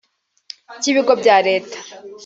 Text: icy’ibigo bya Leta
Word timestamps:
icy’ibigo 0.75 1.13
bya 1.21 1.37
Leta 1.47 1.77